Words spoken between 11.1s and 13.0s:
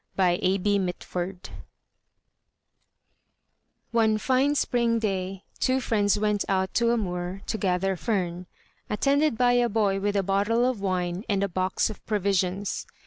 and a box of provisions.